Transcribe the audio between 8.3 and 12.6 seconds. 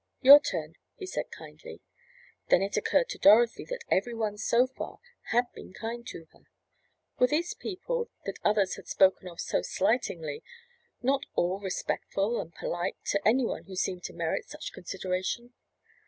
others had spoken of so slightingly, not all respectful and